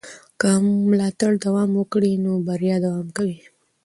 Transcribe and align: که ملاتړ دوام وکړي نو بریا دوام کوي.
که 0.39 0.49
ملاتړ 0.89 1.31
دوام 1.45 1.69
وکړي 1.75 2.13
نو 2.23 2.31
بریا 2.47 2.75
دوام 2.85 3.07
کوي. 3.17 3.39